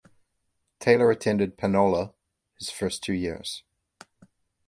[0.79, 2.15] Taylor attended Panola
[2.57, 3.61] his first two years.